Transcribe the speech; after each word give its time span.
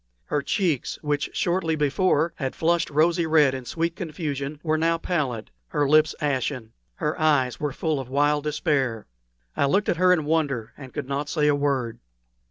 Her 0.25 0.41
cheeks, 0.41 0.97
which 1.03 1.29
shortly 1.31 1.75
before 1.75 2.33
had 2.37 2.55
flushed 2.55 2.89
rosy 2.89 3.27
red 3.27 3.53
in 3.53 3.65
sweet 3.65 3.95
confusion, 3.95 4.59
were 4.63 4.75
now 4.75 4.97
pallid, 4.97 5.51
her 5.67 5.87
lips 5.87 6.15
ashen; 6.19 6.73
her 6.95 7.19
eyes 7.19 7.59
were 7.59 7.71
full 7.71 7.99
of 7.99 8.07
a 8.09 8.11
wild 8.11 8.45
despair. 8.45 9.05
I 9.55 9.65
looked 9.65 9.89
at 9.89 9.97
her 9.97 10.11
in 10.11 10.25
wonder, 10.25 10.73
and 10.75 10.91
could 10.91 11.07
not 11.07 11.29
say 11.29 11.45
a 11.47 11.53
word. 11.53 11.99